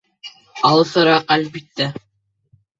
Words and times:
Алыҫыраҡ, 0.69 1.29
әлбиттә. 1.37 1.91